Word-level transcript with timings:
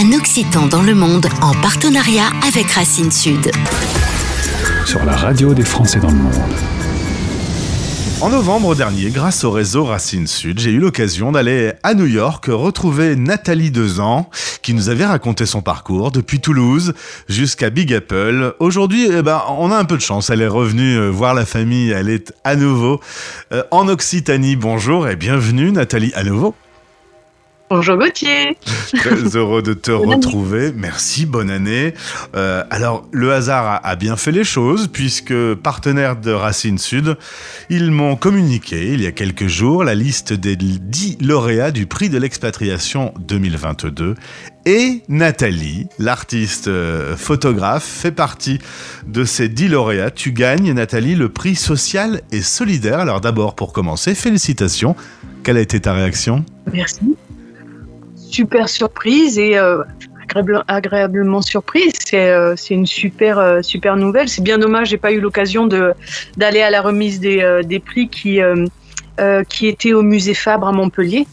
un 0.00 0.12
Occitan 0.12 0.66
dans 0.66 0.82
le 0.82 0.94
monde 0.94 1.26
en 1.42 1.52
partenariat 1.60 2.30
avec 2.46 2.70
Racine 2.70 3.10
Sud. 3.10 3.50
Sur 4.86 5.04
la 5.04 5.16
radio 5.16 5.54
des 5.54 5.64
Français 5.64 5.98
dans 5.98 6.10
le 6.10 6.14
monde. 6.14 6.54
En 8.20 8.28
novembre 8.28 8.76
dernier, 8.76 9.10
grâce 9.10 9.42
au 9.42 9.50
réseau 9.50 9.84
Racine 9.84 10.28
Sud, 10.28 10.60
j'ai 10.60 10.70
eu 10.70 10.78
l'occasion 10.78 11.32
d'aller 11.32 11.72
à 11.82 11.94
New 11.94 12.06
York 12.06 12.44
retrouver 12.48 13.16
Nathalie 13.16 13.72
Dezan, 13.72 14.30
qui 14.62 14.72
nous 14.72 14.88
avait 14.88 15.06
raconté 15.06 15.46
son 15.46 15.62
parcours 15.62 16.12
depuis 16.12 16.38
Toulouse 16.38 16.94
jusqu'à 17.28 17.68
Big 17.68 17.92
Apple. 17.92 18.54
Aujourd'hui, 18.60 19.08
eh 19.10 19.22
ben, 19.22 19.42
on 19.48 19.72
a 19.72 19.76
un 19.76 19.84
peu 19.84 19.96
de 19.96 20.02
chance. 20.02 20.30
Elle 20.30 20.42
est 20.42 20.46
revenue 20.46 20.96
euh, 20.96 21.08
voir 21.10 21.34
la 21.34 21.44
famille. 21.44 21.90
Elle 21.90 22.08
est 22.08 22.32
à 22.44 22.54
nouveau 22.54 23.00
euh, 23.52 23.64
en 23.72 23.88
Occitanie. 23.88 24.54
Bonjour 24.54 25.08
et 25.08 25.16
bienvenue, 25.16 25.72
Nathalie, 25.72 26.12
à 26.14 26.22
nouveau. 26.22 26.54
Bonjour 27.70 27.98
Gauthier. 27.98 28.56
Très 28.96 29.36
heureux 29.36 29.60
de 29.60 29.74
te 29.74 29.90
retrouver. 29.90 30.72
Merci, 30.74 31.26
bonne 31.26 31.50
année. 31.50 31.92
Euh, 32.34 32.64
alors, 32.70 33.06
le 33.12 33.32
hasard 33.32 33.80
a, 33.84 33.96
bien 33.96 34.16
fait 34.16 34.32
les 34.32 34.44
choses 34.44 34.88
puisque 34.88 35.34
partenaire 35.54 36.16
de 36.16 36.32
Racine 36.32 36.78
Sud, 36.78 37.18
ils 37.68 37.90
m'ont 37.90 38.16
communiqué 38.16 38.92
il 38.94 39.02
y 39.02 39.06
a 39.06 39.12
quelques 39.12 39.48
jours 39.48 39.84
la 39.84 39.94
liste 39.94 40.32
des 40.32 40.56
10 40.56 41.18
lauréats 41.20 41.70
du 41.70 41.86
prix 41.86 42.08
de 42.08 42.16
l'expatriation 42.16 43.12
2022 43.18 44.14
et 44.64 45.02
Nathalie, 45.08 45.86
l'artiste 45.98 46.68
euh, 46.68 47.16
photographe, 47.16 47.84
fait 47.84 48.12
partie 48.12 48.58
de 49.06 49.24
ces 49.24 49.48
10 49.48 49.68
lauréats. 49.68 50.10
Tu 50.10 50.32
gagnes, 50.32 50.72
Nathalie, 50.72 51.14
le 51.14 51.28
prix 51.28 51.54
social 51.54 52.22
et 52.32 52.42
solidaire. 52.42 52.98
Alors 52.98 53.20
d'abord, 53.20 53.54
pour 53.54 53.72
commencer, 53.72 54.14
félicitations. 54.14 54.96
Quelle 55.42 55.56
a 55.56 55.60
été 55.60 55.80
ta 55.80 55.92
réaction? 55.92 56.44
Merci 56.72 57.16
super 58.30 58.68
surprise 58.68 59.38
et 59.38 59.58
euh, 59.58 59.82
agréablement 60.68 61.42
surprise. 61.42 61.92
C'est 62.04 62.30
euh, 62.30 62.54
une 62.70 62.86
super, 62.86 63.38
euh, 63.38 63.62
super 63.62 63.96
nouvelle. 63.96 64.28
C'est 64.28 64.42
bien 64.42 64.58
dommage, 64.58 64.88
j'ai 64.88 64.98
pas 64.98 65.12
eu 65.12 65.20
l'occasion 65.20 65.66
d'aller 65.66 66.60
à 66.60 66.70
la 66.70 66.82
remise 66.82 67.20
des, 67.20 67.82
prix 67.84 68.08
qui, 68.08 68.40
qui 69.48 69.66
était 69.66 69.92
au 69.92 70.02
musée 70.02 70.34
Fabre 70.34 70.68
à 70.68 70.72
Montpellier, 70.72 71.26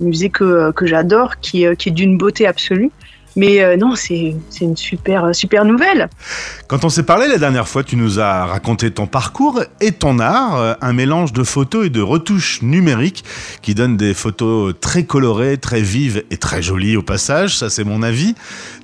musée 0.00 0.30
que, 0.30 0.72
j'adore, 0.82 1.38
qui 1.40 1.64
est 1.64 1.90
d'une 1.90 2.18
beauté 2.18 2.46
absolue. 2.46 2.90
Mais 3.36 3.62
euh, 3.62 3.76
non, 3.76 3.94
c'est 3.94 4.34
une 4.60 4.76
super, 4.76 5.34
super 5.34 5.64
nouvelle. 5.64 6.08
Quand 6.66 6.84
on 6.84 6.88
s'est 6.88 7.02
parlé 7.02 7.28
la 7.28 7.38
dernière 7.38 7.68
fois, 7.68 7.84
tu 7.84 7.96
nous 7.96 8.20
as 8.20 8.46
raconté 8.46 8.90
ton 8.90 9.06
parcours 9.06 9.62
et 9.80 9.92
ton 9.92 10.18
art, 10.18 10.56
euh, 10.56 10.74
un 10.80 10.92
mélange 10.92 11.32
de 11.32 11.42
photos 11.42 11.86
et 11.86 11.90
de 11.90 12.00
retouches 12.00 12.62
numériques 12.62 13.24
qui 13.62 13.74
donne 13.74 13.96
des 13.96 14.14
photos 14.14 14.74
très 14.80 15.04
colorées, 15.04 15.58
très 15.58 15.80
vives 15.80 16.24
et 16.30 16.36
très 16.36 16.62
jolies 16.62 16.96
au 16.96 17.02
passage, 17.02 17.56
ça 17.58 17.70
c'est 17.70 17.84
mon 17.84 18.02
avis. 18.02 18.34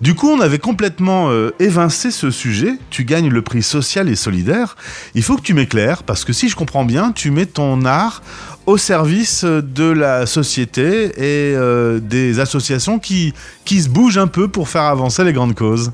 Du 0.01 0.15
coup, 0.15 0.29
on 0.29 0.41
avait 0.41 0.59
complètement 0.59 1.31
euh, 1.31 1.51
évincé 1.59 2.11
ce 2.11 2.31
sujet. 2.31 2.75
Tu 2.91 3.05
gagnes 3.05 3.29
le 3.29 3.43
prix 3.43 3.63
social 3.63 4.09
et 4.09 4.17
solidaire. 4.17 4.77
Il 5.15 5.23
faut 5.23 5.37
que 5.37 5.43
tu 5.43 5.55
m'éclaires 5.55 6.03
parce 6.03 6.25
que 6.25 6.33
si 6.33 6.49
je 6.49 6.57
comprends 6.57 6.85
bien, 6.85 7.13
tu 7.13 7.31
mets 7.31 7.47
ton 7.47 7.85
art 7.85 8.23
au 8.69 8.77
service 8.77 9.45
de 9.47 9.91
la 9.91 10.27
société 10.27 11.07
et 11.17 11.57
euh, 11.57 12.01
des 12.01 12.39
associations 12.39 12.99
qui, 12.99 13.33
qui 13.65 13.81
se 13.81 13.89
bougent 13.89 14.19
un 14.19 14.27
peu 14.27 14.47
pour 14.47 14.69
faire 14.69 14.83
avancer 14.83 15.25
les 15.25 15.33
grandes 15.33 15.55
causes. 15.55 15.91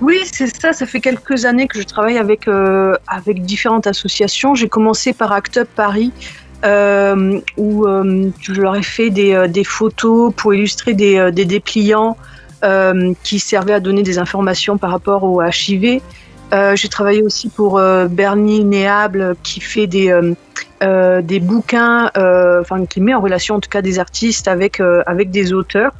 Oui, 0.00 0.18
c'est 0.24 0.46
ça. 0.46 0.72
Ça 0.72 0.86
fait 0.86 1.00
quelques 1.00 1.44
années 1.44 1.68
que 1.68 1.78
je 1.78 1.84
travaille 1.84 2.16
avec, 2.16 2.48
euh, 2.48 2.96
avec 3.06 3.42
différentes 3.42 3.86
associations. 3.86 4.54
J'ai 4.54 4.70
commencé 4.70 5.12
par 5.12 5.30
Act 5.32 5.58
Up 5.58 5.68
Paris, 5.76 6.10
euh, 6.64 7.38
où 7.58 7.86
je 8.40 8.52
leur 8.54 8.76
ai 8.76 8.82
fait 8.82 9.10
des, 9.10 9.46
des 9.50 9.64
photos 9.64 10.32
pour 10.34 10.54
illustrer 10.54 10.94
des, 10.94 11.30
des 11.30 11.44
dépliants 11.44 12.16
qui 13.22 13.40
servaient 13.40 13.74
à 13.74 13.80
donner 13.80 14.02
des 14.02 14.18
informations 14.18 14.78
par 14.78 14.90
rapport 14.90 15.22
au 15.24 15.42
HIV. 15.42 16.00
J'ai 16.74 16.88
travaillé 16.88 17.22
aussi 17.22 17.50
pour 17.50 17.78
Bernie 18.08 18.64
Néable, 18.64 19.36
qui 19.42 19.60
fait 19.60 19.86
des 19.86 20.34
euh, 20.82 21.20
des 21.20 21.40
bouquins, 21.40 22.10
euh, 22.16 22.62
enfin 22.62 22.86
qui 22.86 23.02
met 23.02 23.12
en 23.12 23.20
relation 23.20 23.56
en 23.56 23.60
tout 23.60 23.68
cas 23.68 23.82
des 23.82 23.98
artistes 23.98 24.48
avec 24.48 24.80
euh, 24.80 25.02
avec 25.06 25.30
des 25.30 25.52
auteurs. 25.52 25.92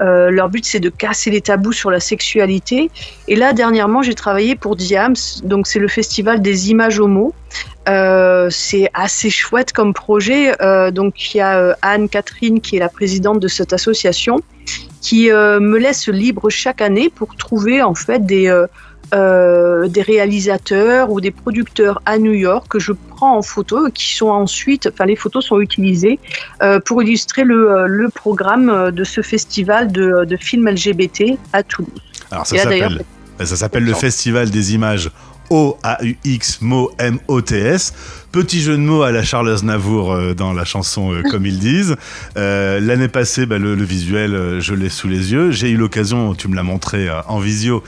leur 0.00 0.48
but 0.48 0.64
c'est 0.64 0.80
de 0.80 0.88
casser 0.88 1.30
les 1.30 1.42
tabous 1.42 1.72
sur 1.72 1.90
la 1.90 2.00
sexualité. 2.00 2.90
Et 3.28 3.36
là 3.36 3.52
dernièrement 3.52 4.00
j'ai 4.00 4.14
travaillé 4.14 4.56
pour 4.56 4.76
Diams, 4.76 5.14
donc 5.42 5.66
c'est 5.66 5.78
le 5.78 5.88
festival 5.88 6.40
des 6.40 6.70
images 6.70 6.98
homo. 6.98 7.34
c'est 7.86 8.88
assez 8.94 9.30
chouette 9.30 9.72
comme 9.72 9.92
projet. 9.92 10.42
donc 10.92 11.12
il 11.34 11.38
y 11.38 11.40
a 11.40 11.76
Anne 11.82 12.08
Catherine 12.08 12.60
qui 12.62 12.76
est 12.76 12.80
la 12.80 12.88
présidente 12.88 13.40
de 13.40 13.48
cette 13.48 13.72
association 13.74 14.40
qui 15.02 15.28
me 15.70 15.76
laisse 15.78 16.08
libre 16.08 16.48
chaque 16.48 16.80
année 16.80 17.08
pour 17.18 17.36
trouver 17.36 17.82
en 17.82 17.94
fait 17.94 18.24
des 18.24 18.48
euh, 19.12 19.88
des 19.88 20.02
réalisateurs 20.02 21.10
ou 21.10 21.20
des 21.20 21.30
producteurs 21.30 22.00
à 22.06 22.18
New 22.18 22.32
York 22.32 22.66
que 22.68 22.78
je 22.78 22.92
prends 22.92 23.36
en 23.36 23.42
photo 23.42 23.88
et 23.88 23.92
qui 23.92 24.14
sont 24.14 24.28
ensuite, 24.28 24.88
enfin 24.92 25.04
les 25.04 25.16
photos 25.16 25.44
sont 25.44 25.60
utilisées 25.60 26.18
euh, 26.62 26.80
pour 26.80 27.02
illustrer 27.02 27.44
le, 27.44 27.70
euh, 27.70 27.86
le, 27.86 28.08
programme 28.08 28.90
de 28.90 29.04
ce 29.04 29.20
festival 29.20 29.92
de, 29.92 30.24
de 30.24 30.36
films 30.36 30.68
LGBT 30.68 31.38
à 31.52 31.62
Toulouse. 31.62 31.92
Alors 32.30 32.46
ça 32.46 32.56
s'appelle, 32.56 33.04
ça 33.38 33.56
s'appelle 33.56 33.84
le 33.84 33.94
Festival 33.94 34.50
des 34.50 34.74
images 34.74 35.10
O-A-U-X, 35.54 36.62
mot 36.62 36.90
M-O-T-S. 36.98 37.92
Petit 38.32 38.60
jeu 38.60 38.72
de 38.72 38.82
mots 38.82 39.02
à 39.04 39.12
la 39.12 39.22
Charles 39.22 39.48
Aznavour 39.48 40.12
euh, 40.12 40.34
dans 40.34 40.52
la 40.52 40.64
chanson 40.64 41.14
euh, 41.14 41.22
Comme 41.30 41.46
ils 41.46 41.60
disent. 41.60 41.94
Euh, 42.36 42.80
l'année 42.80 43.06
passée, 43.06 43.46
bah, 43.46 43.58
le, 43.58 43.72
visuel, 43.84 44.58
je 44.58 44.74
l'ai 44.74 44.88
sous 44.88 45.06
les 45.06 45.30
yeux. 45.30 45.52
J'ai 45.52 45.70
eu 45.70 45.76
l'occasion, 45.76 46.34
tu 46.34 46.48
me 46.48 46.56
l'as 46.56 46.64
montré 46.64 47.08
en 47.28 47.38
visio, 47.38 47.84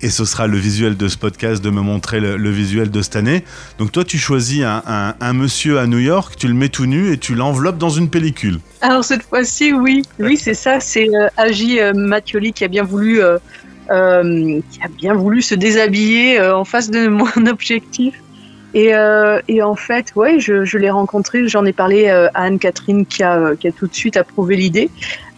et, 0.00 0.08
ce 0.08 0.24
sera 0.24 0.46
le 0.46 0.56
visuel 0.56 0.96
de 0.96 1.08
ce 1.08 1.18
podcast, 1.18 1.62
de 1.62 1.68
me 1.68 1.82
montrer 1.82 2.20
le, 2.20 2.50
visuel 2.50 2.90
de 2.90 3.02
cette 3.02 3.16
année. 3.16 3.44
Donc 3.76 3.92
toi, 3.92 4.02
tu 4.02 4.16
choisis 4.16 4.64
un, 4.64 5.32
monsieur 5.34 5.78
à 5.78 5.86
New 5.86 5.98
York, 5.98 6.36
tu 6.38 6.48
le 6.48 6.54
mets 6.54 6.70
tout 6.70 6.86
nu 6.86 7.12
et 7.12 7.18
tu 7.18 7.34
l'enveloppes 7.34 7.76
dans 7.76 7.90
une 7.90 8.08
pellicule. 8.08 8.60
Alors 8.80 9.04
cette 9.04 9.24
fois-ci, 9.24 9.74
oui. 9.74 10.00
Oui, 10.18 10.38
c'est 10.38 10.54
ça. 10.54 10.80
C'est 10.80 11.10
Agi 11.36 11.78
Mathioli 11.94 12.54
qui 12.54 12.64
a 12.64 12.68
bien 12.68 12.84
voulu 12.84 13.20
euh, 13.90 14.60
qui 14.70 14.82
a 14.82 14.88
bien 14.88 15.14
voulu 15.14 15.42
se 15.42 15.56
déshabiller 15.56 16.38
euh, 16.38 16.56
en 16.56 16.64
face 16.64 16.90
de 16.90 17.08
mon 17.08 17.26
objectif. 17.48 18.22
Et, 18.72 18.94
euh, 18.94 19.40
et, 19.48 19.62
en 19.62 19.74
fait, 19.74 20.14
ouais, 20.14 20.38
je, 20.38 20.78
l'ai 20.78 20.90
rencontré, 20.90 21.48
j'en 21.48 21.64
ai 21.64 21.72
parlé 21.72 22.08
à 22.08 22.30
Anne-Catherine 22.34 23.04
qui 23.04 23.24
a, 23.24 23.54
tout 23.76 23.88
de 23.88 23.94
suite 23.94 24.16
approuvé 24.16 24.54
l'idée. 24.54 24.90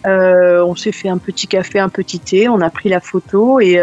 On 0.04 0.74
s'est 0.74 0.92
fait 0.92 1.08
un 1.08 1.16
petit 1.16 1.46
café, 1.46 1.78
un 1.78 1.88
petit 1.88 2.20
thé, 2.20 2.50
on 2.50 2.60
a 2.60 2.68
pris 2.68 2.90
la 2.90 3.00
photo 3.00 3.58
et, 3.58 3.80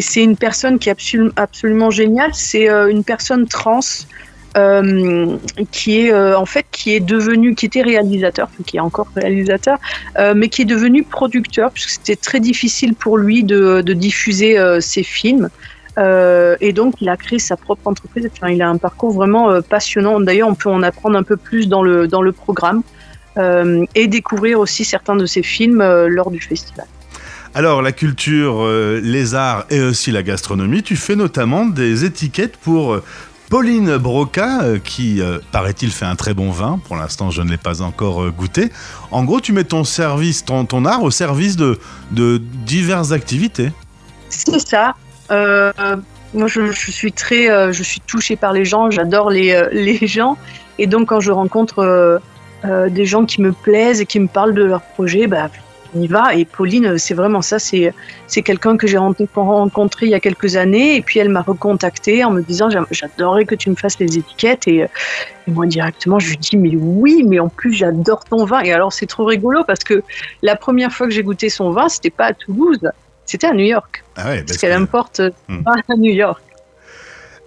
c'est 0.00 0.24
une 0.24 0.36
personne 0.36 0.80
qui 0.80 0.88
est 0.88 1.16
absolument 1.36 1.90
géniale. 1.90 2.30
C'est 2.34 2.68
une 2.68 3.04
personne 3.04 3.46
trans 3.46 3.78
euh, 4.56 5.36
qui 5.70 6.00
est 6.00 6.12
euh, 6.12 6.36
en 6.36 6.44
fait 6.44 6.66
qui 6.72 6.92
est 6.92 6.98
devenu, 6.98 7.54
qui 7.54 7.66
était 7.66 7.82
réalisateur, 7.82 8.48
qui 8.66 8.78
est 8.78 8.80
encore 8.80 9.06
réalisateur, 9.14 9.78
euh, 10.18 10.34
mais 10.36 10.48
qui 10.48 10.62
est 10.62 10.66
devenu 10.66 11.04
producteur 11.04 11.70
puisque 11.70 11.90
c'était 11.90 12.16
très 12.16 12.40
difficile 12.40 12.94
pour 12.94 13.16
lui 13.16 13.44
de, 13.44 13.80
diffuser 13.92 14.58
ses 14.80 15.02
films. 15.02 15.50
et 15.98 16.72
donc, 16.72 16.94
il 17.00 17.08
a 17.08 17.16
créé 17.16 17.38
sa 17.38 17.56
propre 17.56 17.86
entreprise. 17.86 18.28
Enfin, 18.32 18.50
il 18.50 18.62
a 18.62 18.68
un 18.68 18.78
parcours 18.78 19.12
vraiment 19.12 19.60
passionnant. 19.62 20.20
D'ailleurs, 20.20 20.48
on 20.48 20.54
peut 20.54 20.70
en 20.70 20.82
apprendre 20.82 21.16
un 21.16 21.22
peu 21.22 21.36
plus 21.36 21.68
dans 21.68 21.82
le, 21.82 22.08
dans 22.08 22.22
le 22.22 22.32
programme 22.32 22.82
et 23.36 24.06
découvrir 24.06 24.58
aussi 24.58 24.84
certains 24.84 25.16
de 25.16 25.26
ses 25.26 25.42
films 25.42 25.82
lors 26.06 26.30
du 26.30 26.40
festival. 26.40 26.86
Alors, 27.54 27.82
la 27.82 27.92
culture, 27.92 28.66
les 29.02 29.34
arts 29.34 29.66
et 29.70 29.80
aussi 29.80 30.12
la 30.12 30.22
gastronomie, 30.22 30.82
tu 30.82 30.96
fais 30.96 31.16
notamment 31.16 31.66
des 31.66 32.04
étiquettes 32.04 32.56
pour 32.56 33.00
Pauline 33.50 33.96
Broca, 33.96 34.62
euh, 34.62 34.78
qui, 34.78 35.20
euh, 35.20 35.40
paraît-il, 35.50 35.90
fait 35.90 36.04
un 36.04 36.14
très 36.14 36.34
bon 36.34 36.52
vin. 36.52 36.80
Pour 36.86 36.94
l'instant, 36.94 37.30
je 37.30 37.42
ne 37.42 37.50
l'ai 37.50 37.56
pas 37.56 37.82
encore 37.82 38.22
euh, 38.22 38.30
goûté. 38.30 38.70
En 39.10 39.24
gros, 39.24 39.40
tu 39.40 39.52
mets 39.52 39.64
ton 39.64 39.82
service, 39.82 40.44
ton, 40.44 40.84
art 40.84 41.02
au 41.02 41.10
service 41.10 41.56
de, 41.56 41.80
de 42.12 42.38
diverses 42.38 43.10
activités. 43.10 43.72
C'est 44.28 44.60
ça. 44.60 44.94
moi, 45.28 46.46
je, 46.46 46.70
suis 46.70 47.10
très, 47.10 47.72
je 47.72 47.82
suis 47.82 48.00
touchée 48.00 48.36
par 48.36 48.52
les 48.52 48.64
gens. 48.64 48.88
J'adore 48.88 49.30
les, 49.30 49.60
les 49.72 50.06
gens. 50.06 50.38
Et 50.78 50.86
donc, 50.86 51.08
quand 51.08 51.18
je 51.18 51.32
rencontre 51.32 52.20
des 52.64 53.04
gens 53.04 53.24
qui 53.24 53.42
me 53.42 53.50
plaisent 53.50 54.00
et 54.00 54.06
qui 54.06 54.20
me 54.20 54.28
parlent 54.28 54.54
de 54.54 54.62
leur 54.62 54.82
projet, 54.82 55.26
bah, 55.26 55.50
on 55.94 56.00
y 56.00 56.06
va. 56.06 56.34
Et 56.34 56.44
Pauline, 56.44 56.98
c'est 56.98 57.14
vraiment 57.14 57.42
ça. 57.42 57.58
C'est, 57.58 57.92
c'est 58.26 58.42
quelqu'un 58.42 58.76
que 58.76 58.86
j'ai 58.86 58.98
rencontré 58.98 60.06
il 60.06 60.12
y 60.12 60.14
a 60.14 60.20
quelques 60.20 60.56
années. 60.56 60.96
Et 60.96 61.02
puis 61.02 61.18
elle 61.18 61.28
m'a 61.28 61.42
recontacté 61.42 62.24
en 62.24 62.30
me 62.30 62.42
disant 62.42 62.68
J'adorerais 62.90 63.44
que 63.44 63.54
tu 63.54 63.70
me 63.70 63.74
fasses 63.74 63.98
les 63.98 64.18
étiquettes. 64.18 64.68
Et, 64.68 64.86
moi, 65.46 65.66
directement, 65.66 66.18
je 66.18 66.30
lui 66.30 66.36
dis 66.36 66.56
Mais 66.56 66.76
oui, 66.76 67.24
mais 67.26 67.38
en 67.38 67.48
plus, 67.48 67.72
j'adore 67.72 68.24
ton 68.24 68.44
vin. 68.44 68.60
Et 68.60 68.72
alors, 68.72 68.92
c'est 68.92 69.06
trop 69.06 69.24
rigolo 69.24 69.64
parce 69.64 69.84
que 69.84 70.02
la 70.42 70.56
première 70.56 70.92
fois 70.92 71.06
que 71.06 71.12
j'ai 71.12 71.22
goûté 71.22 71.48
son 71.48 71.70
vin, 71.70 71.88
c'était 71.88 72.10
pas 72.10 72.26
à 72.26 72.32
Toulouse, 72.34 72.80
c'était 73.24 73.46
à 73.46 73.52
New 73.52 73.64
York. 73.64 74.04
Ah 74.16 74.34
parce, 74.46 74.58
qu'elle 74.58 74.72
importe 74.72 75.20
hmm. 75.48 75.62
à 75.66 75.96
New 75.96 76.12
York. 76.12 76.42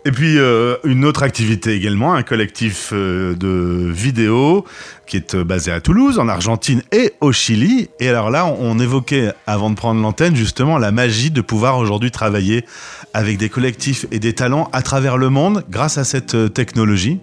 Et 0.06 0.12
puis 0.12 0.38
euh, 0.38 0.76
une 0.84 1.06
autre 1.06 1.24
activité 1.24 1.74
également, 1.74 2.14
un 2.14 2.24
collectif 2.24 2.90
euh, 2.92 3.36
de 3.36 3.90
vidéos 3.90 4.66
qui 5.06 5.16
est 5.16 5.34
euh, 5.34 5.46
basé 5.46 5.72
à 5.72 5.80
Toulouse, 5.80 6.20
en 6.20 6.28
Argentine 6.28 6.82
et 6.92 7.14
au 7.22 7.32
Chili. 7.32 7.90
Et 8.02 8.10
alors 8.10 8.30
là, 8.30 8.46
on, 8.46 8.80
évoquait 8.80 9.32
avant 9.48 9.70
de 9.70 9.76
prendre 9.76 10.02
l'antenne 10.02 10.36
justement 10.36 10.78
la 10.78 10.92
magie 10.92 11.32
de 11.32 11.40
pouvoir 11.40 11.78
aujourd'hui 11.78 12.12
travailler 12.12 12.66
avec 13.14 13.38
des 13.38 13.48
collectifs 13.48 14.06
et 14.12 14.20
des 14.20 14.34
talents 14.34 14.70
à 14.74 14.82
travers 14.82 15.18
le 15.18 15.30
monde 15.30 15.64
grâce 15.70 15.98
à 15.98 16.04
cette 16.04 16.54
technologie. 16.54 17.22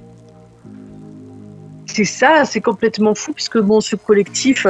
C'est 1.84 2.04
ça, 2.04 2.44
c'est 2.46 2.62
complètement 2.62 3.14
fou 3.14 3.34
puisque 3.34 3.58
bon, 3.58 3.82
ce 3.82 3.96
collectif 3.96 4.66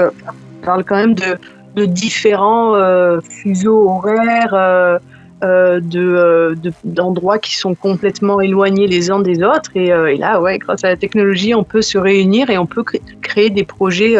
parle 0.65 0.85
quand 0.85 0.97
même 0.97 1.15
de, 1.15 1.37
de 1.77 1.85
différents 1.85 2.75
fuseaux 3.23 3.89
horaires 3.89 4.99
euh, 5.43 5.81
euh, 5.95 6.55
de, 6.55 6.73
d'endroits 6.85 7.39
qui 7.39 7.57
sont 7.57 7.75
complètement 7.75 8.41
éloignés 8.41 8.87
les 8.87 9.11
uns 9.11 9.21
des 9.21 9.43
autres. 9.43 9.71
Et, 9.75 9.93
euh, 9.93 10.13
et, 10.13 10.17
là, 10.17 10.41
ouais, 10.41 10.59
grâce 10.59 10.85
à 10.85 10.89
la 10.89 10.97
technologie, 10.97 11.55
on 11.55 11.65
peut 11.65 11.83
se 11.83 11.97
réunir 11.97 12.51
et 12.51 12.59
on 12.59 12.67
peut 12.67 12.85
créer 13.23 13.51
des 13.51 13.65
projets 13.65 14.17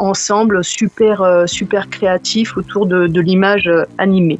ensemble 0.00 0.64
super, 0.64 1.44
super 1.46 1.90
créatifs 1.90 2.56
autour 2.56 2.86
de, 2.86 3.06
de 3.06 3.20
l'image 3.20 3.70
animée. 3.98 4.38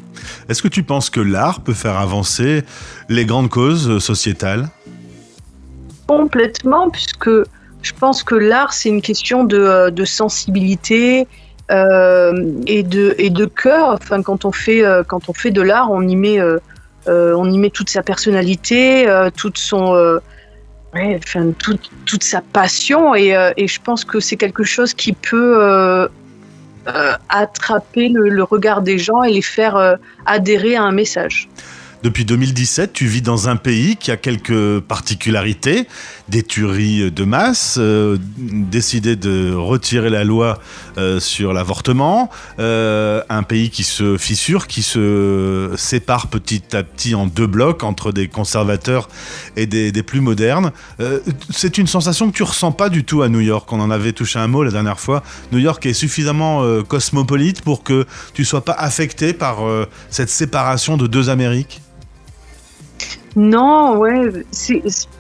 Est-ce 0.49 0.63
que 0.63 0.69
tu 0.69 0.83
penses 0.83 1.11
que 1.11 1.21
l'art 1.21 1.61
peut 1.61 1.75
faire 1.75 1.99
avancer 1.99 2.63
les 3.11 3.27
grandes 3.27 3.51
causes 3.51 3.99
sociétales? 3.99 4.69
Complètement, 6.07 6.89
puisque 6.89 7.29
je 7.83 7.93
pense 7.93 8.23
que 8.23 8.35
l'art, 8.35 8.73
c'est 8.73 8.89
une 8.89 9.03
question 9.03 9.45
de, 9.45 9.91
de 9.91 10.05
sensibilité, 10.05 11.23
euh, 11.23 11.48
et 11.71 12.83
de 12.83 13.15
et 13.19 13.31
de 13.31 13.45
cœur. 13.45 13.91
Enfin, 13.91 14.23
quand 14.23 14.45
on 14.45 14.53
fait 14.53 14.85
euh, 14.85 15.03
quand 15.03 15.29
on 15.29 15.33
fait 15.33 15.51
de 15.51 15.63
l'art, 15.63 15.91
on 15.91 16.07
y 16.07 16.17
met 16.17 16.41
euh, 16.41 16.59
on 17.07 17.51
y 17.51 17.59
met 17.59 17.71
toute 17.71 17.91
sa 17.91 18.03
personnalité, 18.03 19.07
toute 19.37 19.57
son 19.57 20.21
enfin, 20.95 21.53
toute, 21.59 21.91
toute, 22.05 22.23
sa 22.23 22.41
passion 22.41 23.15
et, 23.15 23.35
et 23.57 23.67
je 23.67 23.81
pense 23.81 24.05
que 24.05 24.21
c'est 24.21 24.37
quelque 24.37 24.65
chose 24.65 24.93
qui 24.93 25.15
peut 25.15 26.09
attraper 27.31 28.11
le, 28.11 28.43
regard 28.43 28.83
des 28.83 28.99
gens 28.99 29.23
et 29.23 29.33
les 29.33 29.43
faire 29.43 29.97
adhérer 30.27 30.77
à 30.77 30.83
un 30.83 30.93
message. 30.93 31.49
Depuis 32.05 32.25
2017, 32.25 32.93
tu 32.93 33.07
vis 33.07 33.23
dans 33.23 33.49
un 33.49 33.57
pays 33.57 33.97
qui 33.97 34.13
a 34.13 34.17
quelques 34.17 34.79
particularités, 34.79 35.89
des 36.29 36.45
tueries 36.45 37.11
de 37.11 37.25
masse, 37.25 37.77
euh, 37.81 38.19
décider 38.39 39.17
de 39.17 39.53
retirer 39.53 40.09
la 40.09 40.23
loi 40.23 40.61
euh, 40.97 41.19
sur 41.19 41.53
l'avortement, 41.53 42.31
euh, 42.61 43.21
un 43.29 43.43
pays 43.43 43.71
qui 43.71 43.83
se 43.83 44.17
fissure, 44.17 44.69
qui 44.69 44.83
se 44.83 45.73
sépare 45.77 46.29
petit 46.29 46.77
à 46.77 46.85
petit 46.85 47.17
en 47.17 47.27
deux 47.27 47.49
blocs 47.49 47.83
entre 47.83 48.13
des 48.13 48.29
conservateurs 48.29 49.09
et 49.57 49.67
des, 49.67 49.91
des 49.91 50.03
plus 50.05 50.21
modernes. 50.21 50.71
C'est 51.51 51.79
une 51.79 51.89
sensation 51.89 52.31
que 52.31 52.37
tu 52.37 52.45
ressens 52.45 52.71
pas 52.73 52.91
du 52.91 53.03
tout 53.03 53.23
à 53.23 53.29
New 53.29 53.41
York. 53.41 53.73
On 53.73 53.81
en 53.81 53.91
avait 53.91 54.13
touché 54.13 54.39
un 54.39 54.47
mot 54.47 54.63
la 54.63 54.71
dernière 54.71 55.01
fois. 55.01 55.25
New 55.51 55.59
York 55.59 55.85
est 55.87 55.95
suffisamment 55.95 56.83
cosmopolite 56.85 57.63
pour 57.63 57.83
que 57.83 58.07
tu 58.35 58.45
sois 58.45 58.65
pas 58.65 58.73
affecté 58.73 59.33
par 59.33 59.59
cette 60.11 60.31
séparation 60.31 60.97
de 60.97 61.07
deux 61.07 61.29
Amériques? 61.29 61.81
Non, 63.39 63.99
ouais, 63.99 64.33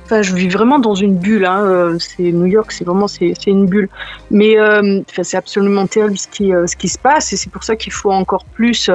enfin, 0.05 0.23
je 0.23 0.35
vis 0.35 0.49
vraiment 0.49 0.81
dans 0.81 0.97
une 0.97 1.17
bulle. 1.17 1.45
Hein. 1.45 1.63
Euh, 1.63 1.99
c'est 2.01 2.33
New 2.33 2.47
York, 2.47 2.73
c'est 2.73 2.83
vraiment 2.83 3.07
c'est, 3.07 3.33
une 3.47 3.67
bulle. 3.67 3.89
Mais 4.33 4.59
euh, 4.59 5.03
c'est 5.23 5.37
absolument 5.37 5.87
terrible 5.87 6.19
ce 6.19 6.27
qui, 6.27 6.53
euh, 6.53 6.67
ce 6.67 6.75
qui 6.75 6.89
se 6.89 6.99
passe 6.99 7.33
et 7.33 7.37
c'est 7.37 7.49
pour 7.49 7.63
ça 7.63 7.77
qu'il 7.77 7.93
faut 7.93 8.11
encore 8.11 8.45
plus, 8.45 8.91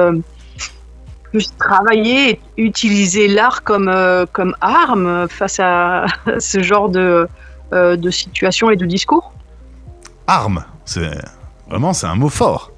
plus 1.22 1.56
travailler 1.56 2.38
utiliser 2.58 3.26
l'art 3.26 3.62
comme, 3.62 3.90
comme 4.32 4.54
arme 4.60 5.26
face 5.30 5.58
à 5.58 6.04
ce 6.38 6.62
genre 6.62 6.90
de, 6.90 7.26
de 7.72 8.10
situation 8.10 8.68
et 8.68 8.76
de 8.76 8.84
discours. 8.84 9.32
Arme, 10.26 10.66
c'est 10.84 11.16
vraiment 11.70 11.94
c'est 11.94 12.08
un 12.08 12.14
mot 12.14 12.28
fort. 12.28 12.73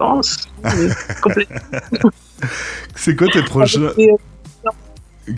Pense. 0.00 0.48
C'est 2.94 3.14
quoi 3.14 3.28
tes 3.28 3.42
prochains 3.42 3.90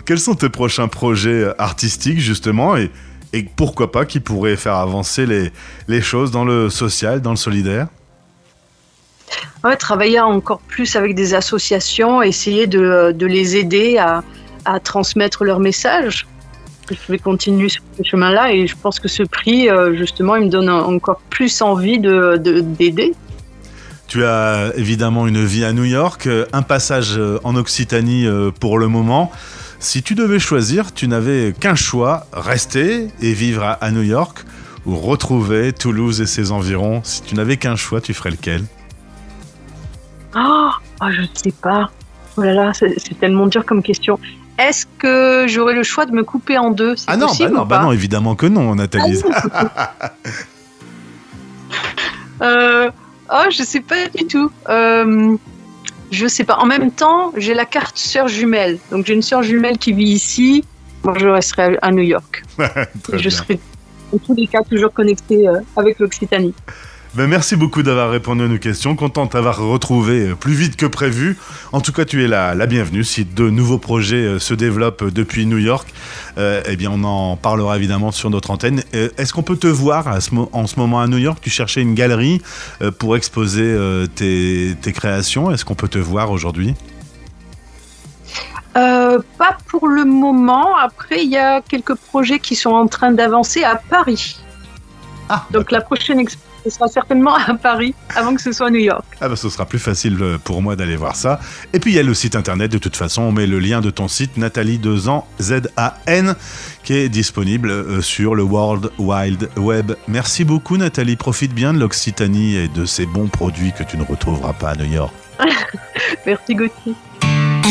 Quels 0.05 0.19
sont 0.19 0.35
tes 0.35 0.47
prochains 0.47 0.87
projets 0.87 1.45
artistiques 1.57 2.21
justement 2.21 2.77
et, 2.77 2.89
et 3.33 3.43
pourquoi 3.43 3.91
pas 3.91 4.05
qui 4.05 4.21
pourraient 4.21 4.55
faire 4.55 4.75
avancer 4.75 5.25
les, 5.25 5.51
les 5.89 5.99
choses 5.99 6.31
dans 6.31 6.45
le 6.45 6.69
social, 6.69 7.21
dans 7.21 7.31
le 7.31 7.35
solidaire? 7.35 7.87
Ouais, 9.65 9.75
travailler 9.75 10.21
encore 10.21 10.61
plus 10.61 10.95
avec 10.95 11.13
des 11.13 11.33
associations, 11.33 12.21
essayer 12.21 12.65
de, 12.65 13.11
de 13.11 13.25
les 13.25 13.57
aider 13.57 13.97
à, 13.97 14.23
à, 14.63 14.79
transmettre 14.79 15.43
leur 15.43 15.59
message. 15.59 16.25
Je 16.89 17.11
vais 17.11 17.19
continuer 17.19 17.67
sur 17.67 17.83
ce 17.97 18.03
chemin-là 18.03 18.53
et 18.53 18.65
je 18.65 18.77
pense 18.81 18.97
que 18.97 19.09
ce 19.09 19.23
prix, 19.23 19.69
euh, 19.69 19.93
justement, 19.93 20.37
il 20.37 20.45
me 20.45 20.49
donne 20.49 20.69
encore 20.69 21.19
plus 21.29 21.61
envie 21.61 21.99
d'aider. 21.99 22.39
De, 22.39 22.61
d'aider. 22.61 23.13
Tu 24.07 24.25
as 24.25 24.71
évidemment 24.75 25.27
une 25.27 25.43
vie 25.43 25.65
à 25.65 25.73
New 25.73 25.85
York, 25.85 26.27
euh, 26.27 26.45
un 26.53 26.61
passage 26.61 27.17
euh, 27.17 27.39
en 27.43 27.55
Occitanie 27.55 28.27
euh, 28.27 28.51
pour 28.51 28.77
le 28.77 28.87
moment. 28.87 29.31
Si 29.79 30.03
tu 30.03 30.15
devais 30.15 30.39
choisir, 30.39 30.93
tu 30.93 31.07
n'avais 31.07 31.53
qu'un 31.59 31.75
choix, 31.75 32.27
rester 32.31 33.09
et 33.21 33.33
vivre 33.33 33.77
à 33.79 33.91
New 33.91 34.03
York 34.03 34.45
ou 34.85 34.95
retrouver 34.95 35.73
Toulouse 35.73 36.21
et 36.21 36.25
ses 36.25 36.51
environs. 36.51 37.01
Si 37.03 37.21
tu 37.21 37.35
n'avais 37.35 37.57
qu'un 37.57 37.75
choix, 37.75 38.01
tu 38.01 38.13
ferais 38.13 38.31
lequel? 38.31 38.63
Oh, 40.35 40.69
je 41.09 41.21
ne 41.21 41.27
sais 41.33 41.51
pas. 41.51 41.91
Oh 42.37 42.41
là 42.41 42.53
là, 42.53 42.71
c'est 42.73 43.19
tellement 43.19 43.47
dur 43.47 43.65
comme 43.65 43.83
question. 43.83 44.19
Est-ce 44.57 44.85
que 44.97 45.45
j'aurais 45.47 45.73
le 45.73 45.83
choix 45.83 46.05
de 46.05 46.11
me 46.11 46.23
couper 46.23 46.57
en 46.57 46.69
deux? 46.69 46.95
Ah 47.07 47.17
non, 47.17 47.27
bah 47.37 47.49
non, 47.49 47.65
bah 47.65 47.81
non, 47.81 47.91
évidemment 47.91 48.35
que 48.35 48.45
non, 48.45 48.75
Nathalie. 48.75 49.21
euh, 52.41 52.91
Oh, 53.33 53.49
je 53.49 53.63
sais 53.63 53.79
pas 53.79 54.07
du 54.09 54.27
tout. 54.27 54.51
Euh, 54.69 55.35
je 56.11 56.27
sais 56.27 56.43
pas. 56.43 56.57
En 56.57 56.67
même 56.67 56.91
temps, 56.91 57.33
j'ai 57.35 57.55
la 57.55 57.65
carte 57.65 57.97
sœur 57.97 58.27
jumelle. 58.27 58.77
Donc 58.91 59.07
j'ai 59.07 59.13
une 59.13 59.23
sœur 59.23 59.41
jumelle 59.41 59.79
qui 59.79 59.91
vit 59.91 60.11
ici. 60.11 60.63
Moi, 61.03 61.15
je 61.17 61.27
resterai 61.27 61.77
à 61.81 61.91
New 61.91 62.03
York. 62.03 62.43
je 63.13 63.29
serai 63.29 63.59
en 64.13 64.17
tous 64.19 64.35
les 64.35 64.45
cas 64.45 64.61
toujours 64.61 64.93
connecté 64.93 65.47
euh, 65.47 65.59
avec 65.75 65.97
l'Occitanie. 65.97 66.53
Ben, 67.15 67.27
merci 67.27 67.55
beaucoup 67.55 67.83
d'avoir 67.83 68.09
répondu 68.09 68.43
à 68.43 68.47
nos 68.47 68.57
questions. 68.57 68.95
Content 68.95 69.25
de 69.25 69.29
t'avoir 69.29 69.59
retrouvé 69.59 70.29
euh, 70.29 70.35
plus 70.35 70.53
vite 70.53 70.75
que 70.75 70.87
prévu. 70.87 71.37
En 71.71 71.79
tout 71.79 71.91
cas, 71.91 72.05
tu 72.05 72.23
es 72.23 72.27
la, 72.27 72.55
la 72.55 72.65
bienvenue. 72.65 73.03
Si 73.03 73.23
de 73.23 73.51
nouveaux 73.51 73.77
projets 73.77 74.25
euh, 74.25 74.39
se 74.39 74.55
développent 74.55 75.03
depuis 75.03 75.45
New 75.45 75.59
York, 75.59 75.93
euh, 76.39 76.63
eh 76.65 76.75
bien, 76.75 76.89
on 76.91 77.03
en 77.03 77.37
parlera 77.37 77.77
évidemment 77.77 78.11
sur 78.11 78.31
notre 78.31 78.49
antenne. 78.49 78.81
Est-ce 78.93 79.31
qu'on 79.31 79.43
peut 79.43 79.57
te 79.57 79.67
voir 79.67 80.07
en 80.07 80.65
ce 80.67 80.79
moment 80.79 81.01
à 81.01 81.07
New 81.07 81.19
York? 81.19 81.37
Tu 81.39 81.51
cherchais 81.51 81.83
une 81.83 81.93
galerie 81.93 82.41
pour 82.97 83.15
exposer 83.15 83.77
tes, 84.15 84.75
créations. 84.91 85.51
Est-ce 85.51 85.65
qu'on 85.65 85.75
peut 85.75 85.87
te 85.87 85.99
voir 85.99 86.31
aujourd'hui? 86.31 86.73
Pas 88.73 89.57
pour 89.67 89.87
le 89.87 90.05
moment. 90.05 90.75
Après, 90.77 91.23
il 91.23 91.29
y 91.29 91.37
a 91.37 91.61
quelques 91.61 91.95
projets 91.95 92.39
qui 92.39 92.55
sont 92.55 92.71
en 92.71 92.87
train 92.87 93.11
d'avancer 93.11 93.63
à 93.63 93.75
Paris. 93.75 94.39
Ah, 95.29 95.45
Donc 95.51 95.71
la 95.71 95.81
prochaine 95.81 96.19
exposition 96.19 96.52
ce 96.63 96.69
sera 96.69 96.87
certainan 96.87 97.33
à 97.33 97.53
Paris 97.55 97.93
avant 98.15 98.35
que 98.35 98.41
ce 98.41 98.51
soit 98.51 98.67
à 98.67 98.69
New 98.69 98.79
York. 98.79 99.05
Ah 99.21 99.29
bah 99.29 99.35
ce 99.35 99.49
sera 99.49 99.65
plus 99.65 99.79
facile 99.79 100.17
euh, 100.21 100.37
pour 100.37 100.61
moi 100.61 100.75
d'aller 100.75 100.95
voir 100.95 101.15
ça. 101.15 101.39
Et 101.73 101.79
puis 101.79 101.91
il 101.91 101.95
y 101.95 101.99
a 101.99 102.03
le 102.03 102.13
site 102.13 102.35
internet, 102.35 102.71
de 102.71 102.77
toute 102.77 102.95
façon, 102.95 103.23
on 103.23 103.31
met 103.31 103.47
le 103.47 103.59
lien 103.59 103.81
de 103.81 103.89
ton 103.89 104.07
site, 104.07 104.37
Nathalie 104.37 104.79
Dezan, 104.79 105.27
Z-A-N, 105.41 106.35
qui 106.83 106.93
est 106.93 107.09
disponible 107.09 107.71
euh, 107.71 108.01
sur 108.01 108.35
le 108.35 108.43
World 108.43 108.91
Wide 108.97 109.49
Web. 109.57 109.93
Merci 110.07 110.43
beaucoup 110.43 110.77
Nathalie, 110.77 111.15
profite 111.15 111.53
bien 111.53 111.73
de 111.73 111.79
l'Occitanie 111.79 112.55
et 112.55 112.67
de 112.67 112.85
ces 112.85 113.05
bons 113.05 113.27
produits 113.27 113.73
que 113.73 113.83
tu 113.83 113.97
ne 113.97 114.03
retrouveras 114.03 114.53
pas 114.53 114.71
à 114.71 114.75
New 114.75 114.91
York. 114.91 115.13
Merci 116.25 116.55
Gauthier. 116.55 116.95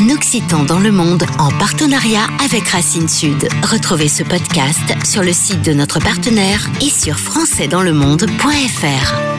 Un 0.02 0.10
Occitan 0.10 0.64
dans 0.64 0.80
le 0.80 0.90
monde 0.90 1.22
en 1.38 1.50
partenariat 1.58 2.26
avec 2.44 2.68
Racine 2.68 3.08
Sud. 3.08 3.48
Retrouvez 3.62 4.08
ce 4.08 4.24
podcast 4.24 4.82
sur 5.04 5.22
le 5.22 5.32
site 5.32 5.62
de 5.62 5.72
notre 5.72 6.00
partenaire 6.00 6.68
et 6.80 6.90
sur 6.90 7.20
françaisdanslemonde.fr. 7.20 9.31